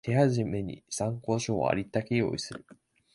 [0.03, 2.65] 手始めに参考書をありったけ用意する